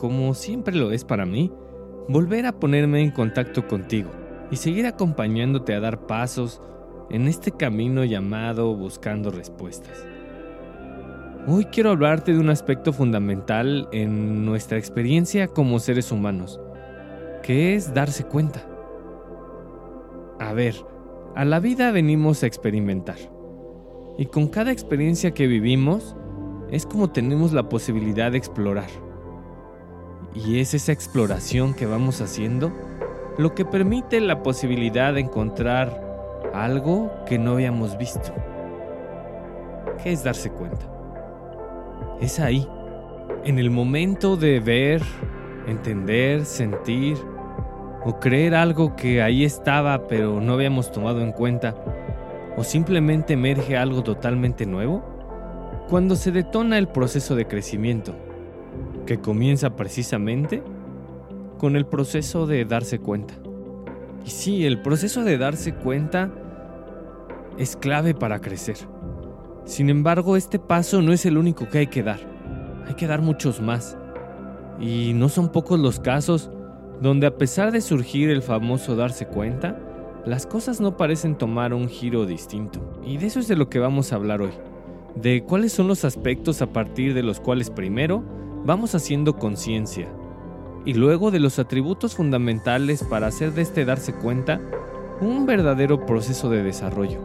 [0.00, 1.52] como siempre lo es para mí,
[2.08, 4.08] volver a ponerme en contacto contigo
[4.50, 6.62] y seguir acompañándote a dar pasos
[7.10, 10.06] en este camino llamado buscando respuestas.
[11.46, 16.58] Hoy quiero hablarte de un aspecto fundamental en nuestra experiencia como seres humanos,
[17.42, 18.66] que es darse cuenta.
[20.38, 20.76] A ver,
[21.36, 23.18] a la vida venimos a experimentar.
[24.16, 26.16] Y con cada experiencia que vivimos,
[26.70, 29.09] es como tenemos la posibilidad de explorar.
[30.34, 32.72] Y es esa exploración que vamos haciendo
[33.38, 38.32] lo que permite la posibilidad de encontrar algo que no habíamos visto.
[40.02, 40.86] ¿Qué es darse cuenta?
[42.20, 42.68] Es ahí,
[43.44, 45.02] en el momento de ver,
[45.66, 47.16] entender, sentir
[48.04, 51.74] o creer algo que ahí estaba pero no habíamos tomado en cuenta,
[52.56, 55.02] o simplemente emerge algo totalmente nuevo,
[55.88, 58.14] cuando se detona el proceso de crecimiento,
[59.06, 60.62] que comienza precisamente
[61.58, 63.34] con el proceso de darse cuenta.
[64.24, 66.30] Y sí, el proceso de darse cuenta
[67.58, 68.76] es clave para crecer.
[69.64, 72.20] Sin embargo, este paso no es el único que hay que dar.
[72.86, 73.96] Hay que dar muchos más.
[74.80, 76.50] Y no son pocos los casos
[77.00, 79.78] donde a pesar de surgir el famoso darse cuenta,
[80.24, 82.80] las cosas no parecen tomar un giro distinto.
[83.04, 84.52] Y de eso es de lo que vamos a hablar hoy.
[85.14, 88.22] De cuáles son los aspectos a partir de los cuales primero
[88.64, 90.08] vamos haciendo conciencia
[90.84, 94.60] y luego de los atributos fundamentales para hacer de este darse cuenta
[95.20, 97.20] un verdadero proceso de desarrollo.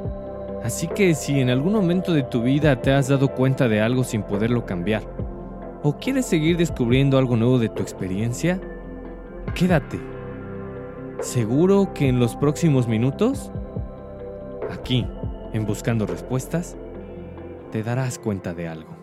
[0.63, 4.03] Así que si en algún momento de tu vida te has dado cuenta de algo
[4.03, 5.03] sin poderlo cambiar,
[5.84, 8.59] o quieres seguir descubriendo algo nuevo de tu experiencia,
[9.53, 10.00] quédate.
[11.22, 13.52] Seguro que en los próximos minutos,
[14.72, 15.06] aquí,
[15.53, 16.75] en Buscando Respuestas,
[17.72, 18.94] te darás cuenta de algo.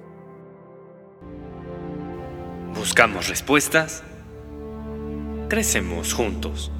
[2.82, 4.02] Buscamos respuestas
[5.48, 6.72] crecemos juntos.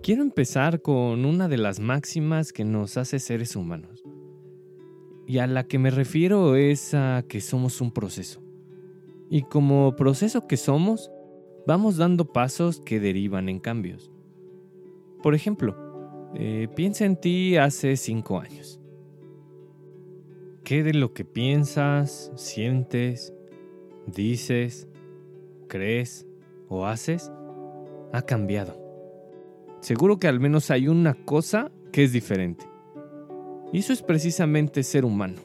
[0.00, 4.04] Quiero empezar con una de las máximas que nos hace seres humanos.
[5.26, 8.40] Y a la que me refiero es a que somos un proceso.
[9.28, 11.10] Y como proceso que somos,
[11.66, 14.12] vamos dando pasos que derivan en cambios.
[15.20, 18.79] Por ejemplo, eh, piensa en ti hace cinco años.
[20.70, 23.34] ¿Qué de lo que piensas, sientes,
[24.06, 24.86] dices,
[25.66, 26.28] crees
[26.68, 27.32] o haces
[28.12, 28.80] ha cambiado.
[29.80, 32.66] Seguro que al menos hay una cosa que es diferente.
[33.72, 35.40] Y eso es precisamente ser humano.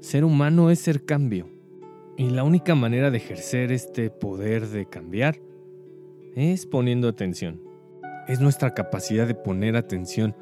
[0.00, 1.48] Ser humano es ser cambio.
[2.18, 5.40] Y la única manera de ejercer este poder de cambiar
[6.36, 7.62] es poniendo atención.
[8.28, 10.36] Es nuestra capacidad de poner atención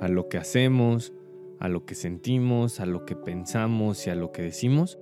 [0.00, 1.12] a lo que hacemos,
[1.60, 4.98] a lo que sentimos, a lo que pensamos y a lo que decimos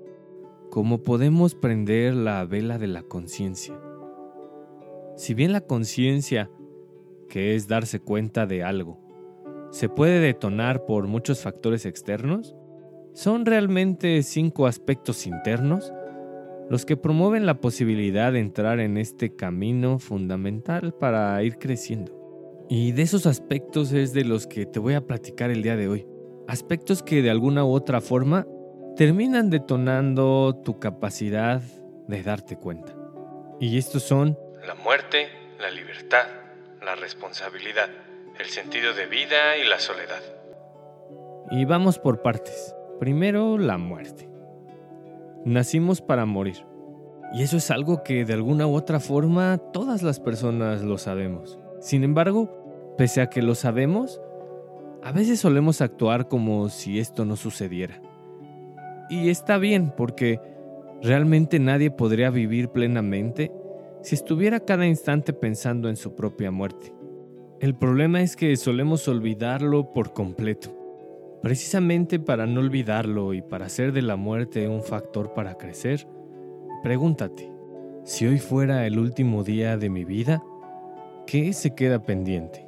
[0.71, 3.79] como podemos prender la vela de la conciencia.
[5.17, 6.51] Si bien la conciencia,
[7.29, 9.01] que es darse cuenta de algo,
[9.71, 12.55] se puede detonar por muchos factores externos,
[13.13, 15.93] son realmente cinco aspectos internos
[16.71, 22.15] los que promueven la posibilidad de entrar en este camino fundamental para ir creciendo.
[22.69, 25.89] Y de esos aspectos es de los que te voy a platicar el día de
[25.89, 26.07] hoy.
[26.49, 28.47] Aspectos que de alguna u otra forma
[28.97, 31.61] terminan detonando tu capacidad
[32.07, 32.95] de darte cuenta.
[33.61, 35.29] Y estos son la muerte,
[35.61, 36.25] la libertad,
[36.83, 37.91] la responsabilidad,
[38.41, 40.23] el sentido de vida y la soledad.
[41.51, 42.75] Y vamos por partes.
[42.99, 44.27] Primero, la muerte.
[45.45, 46.65] Nacimos para morir.
[47.35, 51.59] Y eso es algo que de alguna u otra forma todas las personas lo sabemos.
[51.81, 54.23] Sin embargo, pese a que lo sabemos,
[55.03, 58.01] a veces solemos actuar como si esto no sucediera.
[59.09, 60.41] Y está bien porque
[61.03, 63.53] realmente nadie podría vivir plenamente
[64.03, 66.93] si estuviera cada instante pensando en su propia muerte.
[67.61, 70.75] El problema es que solemos olvidarlo por completo.
[71.43, 76.07] Precisamente para no olvidarlo y para hacer de la muerte un factor para crecer,
[76.83, 77.51] pregúntate,
[78.05, 80.43] si hoy fuera el último día de mi vida,
[81.27, 82.68] ¿qué se queda pendiente?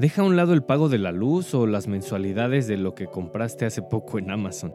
[0.00, 3.06] Deja a un lado el pago de la luz o las mensualidades de lo que
[3.06, 4.74] compraste hace poco en Amazon.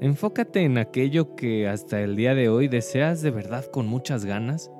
[0.00, 4.70] Enfócate en aquello que hasta el día de hoy deseas de verdad con muchas ganas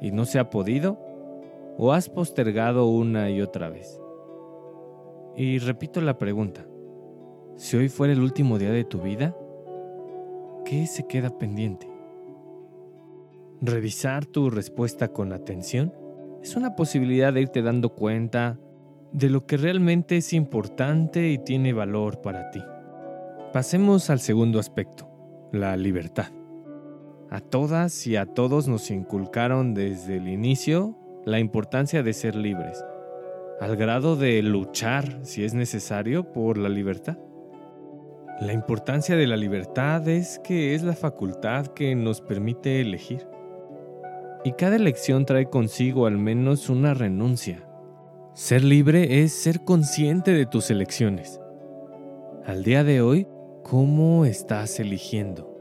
[0.00, 0.98] y no se ha podido
[1.78, 4.00] o has postergado una y otra vez.
[5.36, 6.66] Y repito la pregunta,
[7.54, 9.36] si hoy fuera el último día de tu vida,
[10.64, 11.88] ¿qué se queda pendiente?
[13.60, 15.92] Revisar tu respuesta con atención
[16.42, 18.58] es una posibilidad de irte dando cuenta
[19.12, 22.62] de lo que realmente es importante y tiene valor para ti.
[23.52, 25.08] Pasemos al segundo aspecto,
[25.52, 26.28] la libertad.
[27.30, 32.84] A todas y a todos nos inculcaron desde el inicio la importancia de ser libres,
[33.60, 37.18] al grado de luchar, si es necesario, por la libertad.
[38.40, 43.26] La importancia de la libertad es que es la facultad que nos permite elegir.
[44.48, 47.68] Y cada elección trae consigo al menos una renuncia.
[48.32, 51.38] Ser libre es ser consciente de tus elecciones.
[52.46, 53.26] Al día de hoy,
[53.62, 55.54] ¿cómo estás eligiendo?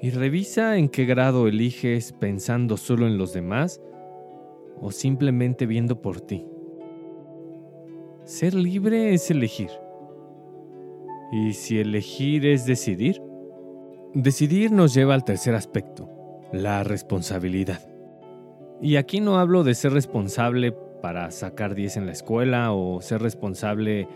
[0.00, 3.80] Y revisa en qué grado eliges pensando solo en los demás
[4.80, 6.46] o simplemente viendo por ti.
[8.22, 9.70] Ser libre es elegir.
[11.32, 13.20] Y si elegir es decidir,
[14.14, 16.11] decidir nos lleva al tercer aspecto,
[16.52, 17.80] la responsabilidad.
[18.80, 23.22] Y aquí no hablo de ser responsable para sacar 10 en la escuela o ser
[23.22, 24.08] responsable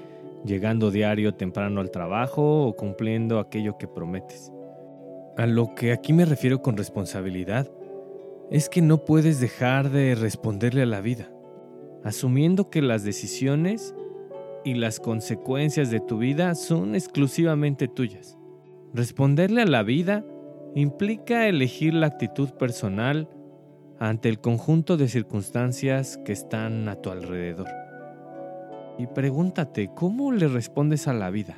[0.44, 4.52] llegando diario temprano al trabajo o cumpliendo aquello que prometes.
[5.36, 7.70] A lo que aquí me refiero con responsabilidad
[8.50, 11.30] es que no puedes dejar de responderle a la vida,
[12.04, 13.94] asumiendo que las decisiones
[14.64, 18.38] y las consecuencias de tu vida son exclusivamente tuyas.
[18.94, 20.24] Responderle a la vida
[20.76, 23.30] implica elegir la actitud personal
[23.98, 27.68] ante el conjunto de circunstancias que están a tu alrededor.
[28.98, 31.56] Y pregúntate, ¿cómo le respondes a la vida?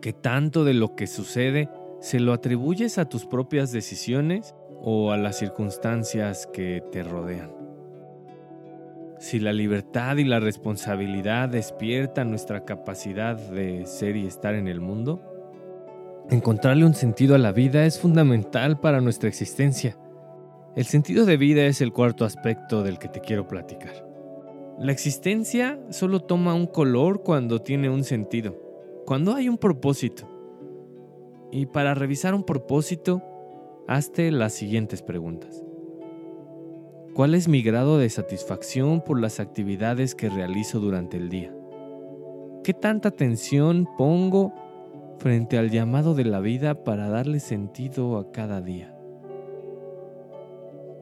[0.00, 1.68] ¿Qué tanto de lo que sucede
[1.98, 7.50] se lo atribuyes a tus propias decisiones o a las circunstancias que te rodean?
[9.18, 14.80] Si la libertad y la responsabilidad despiertan nuestra capacidad de ser y estar en el
[14.80, 15.27] mundo,
[16.30, 19.98] encontrarle un sentido a la vida es fundamental para nuestra existencia.
[20.76, 24.06] El sentido de vida es el cuarto aspecto del que te quiero platicar.
[24.78, 28.56] La existencia solo toma un color cuando tiene un sentido,
[29.06, 30.28] cuando hay un propósito.
[31.50, 33.22] Y para revisar un propósito,
[33.88, 35.64] hazte las siguientes preguntas.
[37.14, 41.52] ¿Cuál es mi grado de satisfacción por las actividades que realizo durante el día?
[42.62, 44.52] ¿Qué tanta atención pongo
[45.18, 48.94] frente al llamado de la vida para darle sentido a cada día?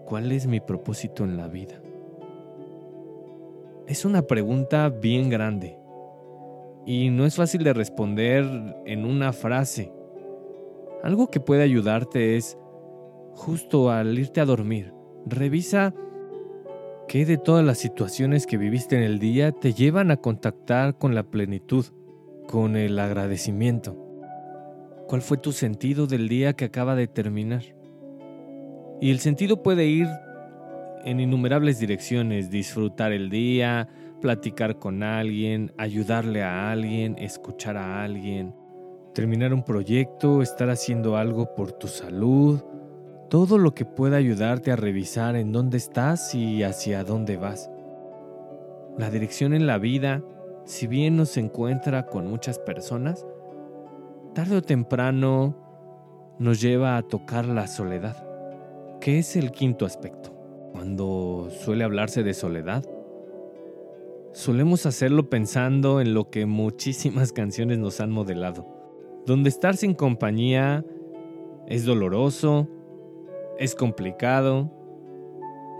[0.07, 1.81] ¿Cuál es mi propósito en la vida?
[3.87, 5.79] Es una pregunta bien grande
[6.85, 8.45] y no es fácil de responder
[8.87, 9.93] en una frase.
[11.03, 12.59] Algo que puede ayudarte es,
[13.35, 14.93] justo al irte a dormir,
[15.27, 15.95] revisa
[17.09, 21.15] ¿Qué de todas las situaciones que viviste en el día te llevan a contactar con
[21.15, 21.85] la plenitud,
[22.49, 24.06] con el agradecimiento?
[25.07, 27.63] ¿Cuál fue tu sentido del día que acaba de terminar?
[29.01, 30.09] Y el sentido puede ir
[31.05, 33.89] en innumerables direcciones, disfrutar el día,
[34.21, 38.53] platicar con alguien, ayudarle a alguien, escuchar a alguien,
[39.15, 42.65] terminar un proyecto, estar haciendo algo por tu salud,
[43.31, 47.71] todo lo que pueda ayudarte a revisar en dónde estás y hacia dónde vas.
[48.99, 50.21] La dirección en la vida,
[50.65, 53.25] si bien nos encuentra con muchas personas,
[54.37, 55.57] tarde o temprano
[56.39, 58.23] nos lleva a tocar la soledad,
[59.01, 60.31] que es el quinto aspecto.
[60.73, 62.85] Cuando suele hablarse de soledad,
[64.35, 68.67] solemos hacerlo pensando en lo que muchísimas canciones nos han modelado,
[69.25, 70.85] donde estar sin compañía
[71.67, 72.69] es doloroso,
[73.59, 74.71] es complicado,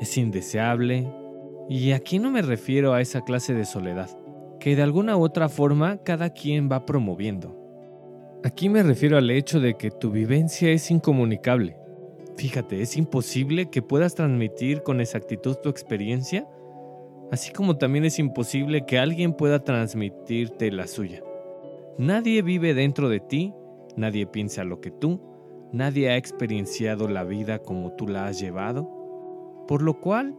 [0.01, 1.13] es indeseable.
[1.69, 4.19] Y aquí no me refiero a esa clase de soledad,
[4.61, 7.56] que de alguna u otra forma cada quien va promoviendo.
[8.45, 11.77] Aquí me refiero al hecho de que tu vivencia es incomunicable.
[12.37, 16.47] Fíjate, es imposible que puedas transmitir con exactitud tu experiencia,
[17.33, 21.23] así como también es imposible que alguien pueda transmitirte la suya.
[21.99, 23.55] Nadie vive dentro de ti,
[23.97, 25.21] nadie piensa lo que tú,
[25.73, 28.89] nadie ha experienciado la vida como tú la has llevado,
[29.67, 30.39] por lo cual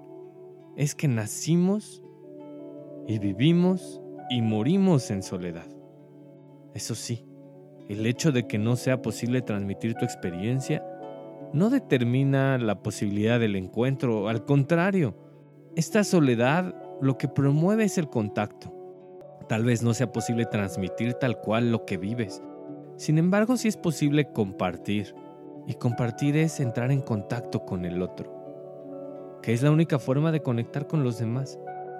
[0.75, 2.03] es que nacimos
[3.07, 5.67] y vivimos y morimos en soledad.
[6.75, 7.25] Eso sí,
[7.89, 10.83] el hecho de que no sea posible transmitir tu experiencia
[11.53, 15.15] no determina la posibilidad del encuentro, al contrario,
[15.75, 18.73] esta soledad lo que promueve es el contacto.
[19.47, 22.41] Tal vez no sea posible transmitir tal cual lo que vives.
[22.97, 25.15] Sin embargo, sí es posible compartir.
[25.67, 30.41] Y compartir es entrar en contacto con el otro, que es la única forma de
[30.41, 31.59] conectar con los demás.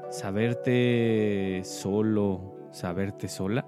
[0.10, 3.68] Saberte solo, saberte sola,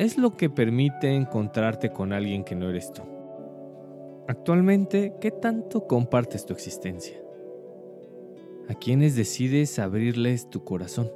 [0.00, 3.02] es lo que permite encontrarte con alguien que no eres tú.
[4.28, 7.20] Actualmente, ¿qué tanto compartes tu existencia?
[8.70, 11.12] ¿A quiénes decides abrirles tu corazón?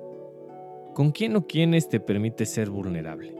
[0.92, 3.34] ¿Con quién o quiénes te permite ser vulnerable?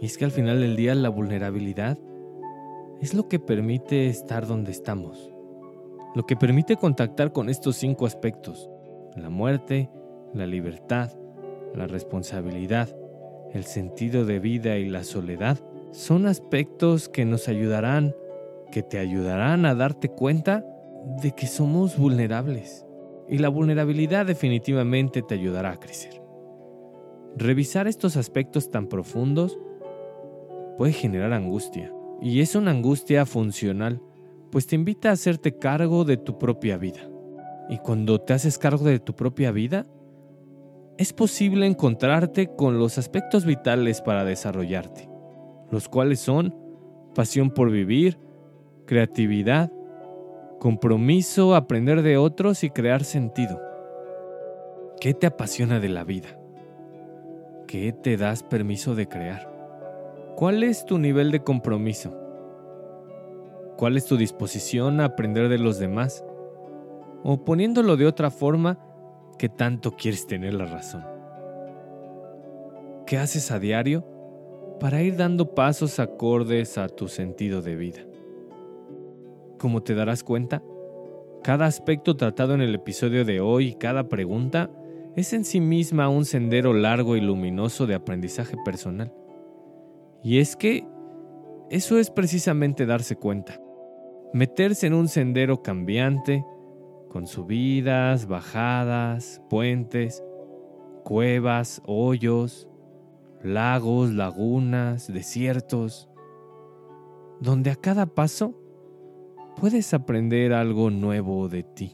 [0.00, 2.00] Y es que al final del día la vulnerabilidad
[3.00, 5.30] es lo que permite estar donde estamos,
[6.16, 8.68] lo que permite contactar con estos cinco aspectos,
[9.14, 9.88] la muerte,
[10.34, 11.12] la libertad,
[11.76, 12.88] la responsabilidad,
[13.52, 15.58] el sentido de vida y la soledad,
[15.92, 18.14] son aspectos que nos ayudarán,
[18.70, 20.64] que te ayudarán a darte cuenta
[21.22, 22.86] de que somos vulnerables.
[23.28, 26.22] Y la vulnerabilidad definitivamente te ayudará a crecer.
[27.36, 29.58] Revisar estos aspectos tan profundos
[30.76, 31.92] puede generar angustia.
[32.20, 34.00] Y es una angustia funcional,
[34.50, 37.00] pues te invita a hacerte cargo de tu propia vida.
[37.68, 39.86] Y cuando te haces cargo de tu propia vida,
[40.98, 45.08] es posible encontrarte con los aspectos vitales para desarrollarte,
[45.70, 46.54] los cuales son
[47.14, 48.18] pasión por vivir,
[48.86, 49.72] creatividad,
[50.60, 53.60] compromiso, aprender de otros y crear sentido.
[55.00, 56.38] ¿Qué te apasiona de la vida?
[57.66, 59.50] ¿Qué te das permiso de crear?
[60.36, 62.16] ¿Cuál es tu nivel de compromiso?
[63.76, 66.24] ¿Cuál es tu disposición a aprender de los demás?
[67.24, 68.78] O poniéndolo de otra forma,
[69.42, 71.04] ¿qué tanto quieres tener la razón?
[73.08, 74.06] ¿Qué haces a diario
[74.78, 78.02] para ir dando pasos acordes a tu sentido de vida?
[79.58, 80.62] Como te darás cuenta,
[81.42, 84.70] cada aspecto tratado en el episodio de hoy y cada pregunta
[85.16, 89.12] es en sí misma un sendero largo y luminoso de aprendizaje personal.
[90.22, 90.86] Y es que
[91.68, 93.60] eso es precisamente darse cuenta.
[94.32, 96.44] Meterse en un sendero cambiante,
[97.12, 100.24] con subidas, bajadas, puentes,
[101.04, 102.66] cuevas, hoyos,
[103.42, 106.08] lagos, lagunas, desiertos,
[107.40, 108.58] donde a cada paso
[109.60, 111.92] puedes aprender algo nuevo de ti.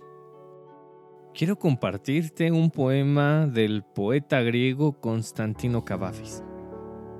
[1.34, 6.44] Quiero compartirte un poema del poeta griego Constantino Cavafis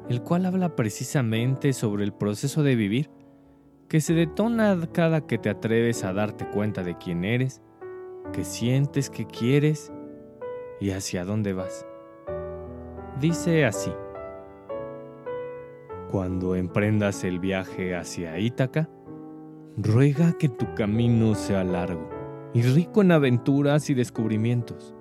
[0.09, 3.11] el cual habla precisamente sobre el proceso de vivir
[3.88, 7.62] que se detona cada que te atreves a darte cuenta de quién eres,
[8.32, 9.92] qué sientes, qué quieres
[10.80, 11.87] y hacia dónde vas.
[13.20, 13.92] Dice así,
[16.11, 18.88] cuando emprendas el viaje hacia Ítaca,
[19.76, 22.08] ruega que tu camino sea largo
[22.54, 24.94] y rico en aventuras y descubrimientos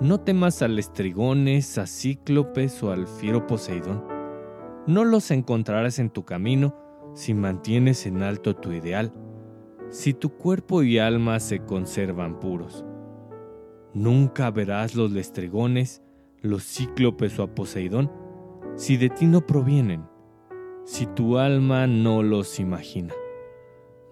[0.00, 4.02] no temas a lestrigones, a cíclopes o al fiero Poseidón.
[4.86, 6.74] No los encontrarás en tu camino
[7.14, 9.12] si mantienes en alto tu ideal,
[9.90, 12.84] si tu cuerpo y alma se conservan puros.
[13.92, 16.02] Nunca verás los lestrigones,
[16.40, 18.10] los cíclopes o a Poseidón
[18.76, 20.06] si de ti no provienen,
[20.84, 23.12] si tu alma no los imagina.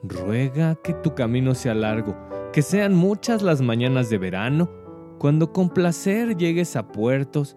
[0.02, 2.16] Ruega que tu camino sea largo,
[2.52, 4.70] que sean muchas las mañanas de verano
[5.18, 7.56] cuando con placer llegues a puertos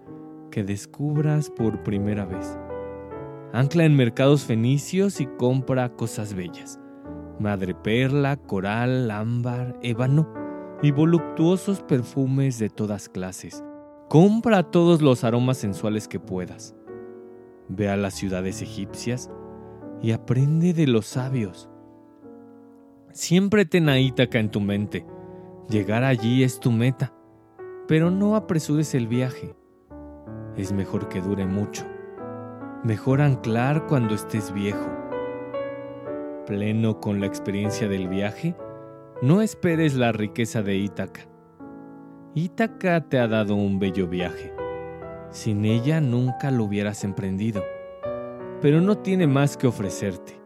[0.49, 2.57] que descubras por primera vez.
[3.53, 6.80] Ancla en mercados fenicios y compra cosas bellas.
[7.41, 10.31] Madreperla, coral, ámbar, ébano
[10.81, 13.63] y voluptuosos perfumes de todas clases.
[14.07, 16.75] Compra todos los aromas sensuales que puedas.
[17.67, 19.29] Ve a las ciudades egipcias
[20.01, 21.69] y aprende de los sabios.
[23.11, 25.05] Siempre ten a Ítaca en tu mente.
[25.69, 27.13] Llegar allí es tu meta
[27.91, 29.53] pero no apresures el viaje.
[30.55, 31.85] Es mejor que dure mucho.
[32.85, 35.00] Mejor anclar cuando estés viejo.
[36.51, 38.57] Pleno con la experiencia del viaje,
[39.21, 41.21] no esperes la riqueza de Ítaca.
[42.35, 44.53] Ítaca te ha dado un bello viaje.
[45.29, 47.63] Sin ella nunca lo hubieras emprendido,
[48.59, 50.41] pero no tiene más que ofrecerte.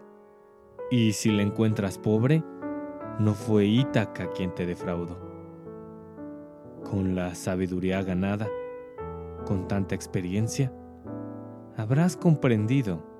[0.91, 2.43] Y si la encuentras pobre,
[3.17, 5.17] no fue Ítaca quien te defraudó
[6.83, 8.47] con la sabiduría ganada,
[9.47, 10.71] con tanta experiencia,
[11.75, 13.14] habrás comprendido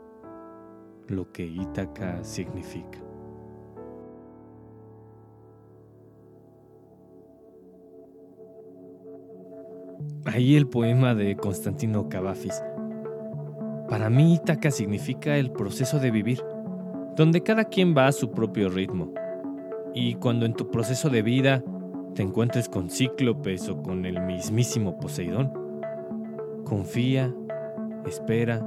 [1.08, 3.00] lo que Ítaca significa.
[10.26, 12.64] Ahí el poema de Constantino Cavafis.
[13.88, 16.44] Para mí Ítaca significa el proceso de vivir,
[17.16, 19.14] donde cada quien va a su propio ritmo.
[19.94, 21.64] Y cuando en tu proceso de vida
[22.16, 25.54] te encuentres con Cíclopes o con el mismísimo Poseidón,
[26.66, 27.34] confía,
[28.06, 28.66] espera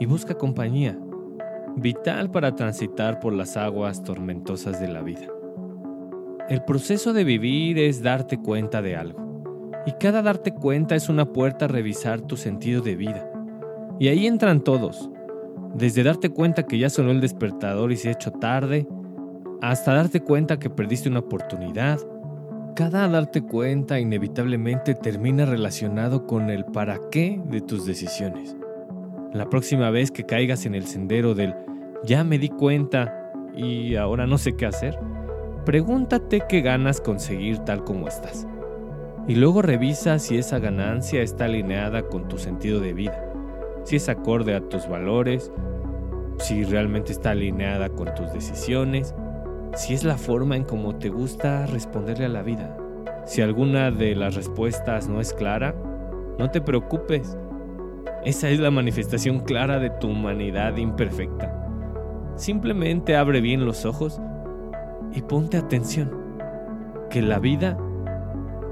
[0.00, 0.98] y busca compañía,
[1.76, 5.28] vital para transitar por las aguas tormentosas de la vida.
[6.48, 9.22] El proceso de vivir es darte cuenta de algo
[9.86, 13.28] y cada darte cuenta es una puerta a revisar tu sentido de vida.
[13.98, 15.10] Y ahí entran todos,
[15.74, 18.86] desde darte cuenta que ya sonó el despertador y se ha hecho tarde,
[19.60, 21.98] hasta darte cuenta que perdiste una oportunidad.
[22.74, 28.56] Cada darte cuenta inevitablemente termina relacionado con el para qué de tus decisiones.
[29.32, 31.54] La próxima vez que caigas en el sendero del
[32.04, 34.98] ya me di cuenta y ahora no sé qué hacer,
[35.64, 38.46] pregúntate qué ganas conseguir tal como estás
[39.28, 43.24] y luego revisa si esa ganancia está alineada con tu sentido de vida,
[43.84, 45.52] si es acorde a tus valores,
[46.38, 49.14] si realmente está alineada con tus decisiones,
[49.74, 52.76] si es la forma en cómo te gusta responderle a la vida.
[53.24, 55.74] Si alguna de las respuestas no es clara,
[56.38, 57.38] no te preocupes.
[58.24, 61.58] Esa es la manifestación clara de tu humanidad imperfecta.
[62.36, 64.20] Simplemente abre bien los ojos
[65.12, 66.10] y ponte atención,
[67.10, 67.76] que la vida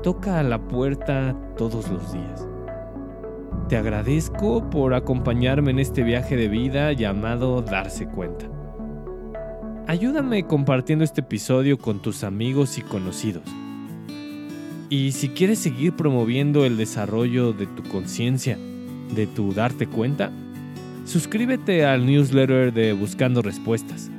[0.04, 2.48] toca a la puerta todos los días.
[3.68, 8.46] Te agradezco por acompañarme en este viaje de vida llamado Darse cuenta.
[9.88, 13.42] Ayúdame compartiendo este episodio con tus amigos y conocidos.
[14.88, 18.56] Y si quieres seguir promoviendo el desarrollo de tu conciencia,
[19.14, 20.30] de tu darte cuenta,
[21.04, 24.10] suscríbete al newsletter de Buscando Respuestas.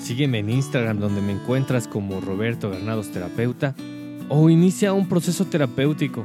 [0.00, 3.74] Sígueme en Instagram donde me encuentras como Roberto Granados Terapeuta
[4.28, 6.24] o inicia un proceso terapéutico.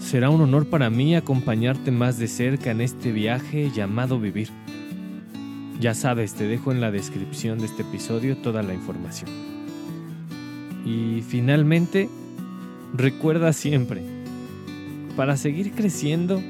[0.00, 4.48] Será un honor para mí acompañarte más de cerca en este viaje llamado vivir.
[5.80, 9.30] Ya sabes, te dejo en la descripción de este episodio toda la información.
[10.84, 12.08] Y finalmente,
[12.94, 14.02] recuerda siempre,
[15.16, 16.40] para seguir creciendo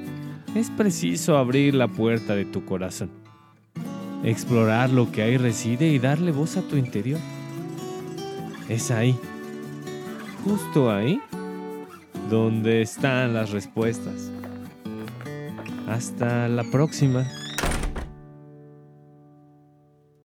[0.58, 3.10] es preciso abrir la puerta de tu corazón,
[4.24, 7.20] explorar lo que ahí reside y darle voz a tu interior.
[8.68, 9.16] Es ahí
[10.44, 11.20] justo ahí
[12.30, 14.30] donde están las respuestas.
[15.88, 17.26] Hasta la próxima.